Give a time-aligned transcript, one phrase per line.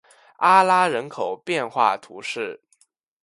[0.39, 2.59] 拉阿人口变化图示